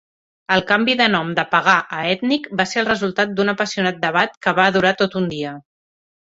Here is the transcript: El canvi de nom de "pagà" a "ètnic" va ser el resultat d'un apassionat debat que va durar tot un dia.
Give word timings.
El 0.53 0.61
canvi 0.69 0.95
de 1.01 1.05
nom 1.15 1.29
de 1.39 1.45
"pagà" 1.51 1.75
a 1.99 1.99
"ètnic" 2.15 2.49
va 2.63 2.67
ser 2.73 2.81
el 2.85 2.89
resultat 2.93 3.37
d'un 3.37 3.55
apassionat 3.55 4.03
debat 4.09 4.37
que 4.49 4.59
va 4.63 4.69
durar 4.81 4.99
tot 5.05 5.23
un 5.25 5.33
dia. 5.39 5.57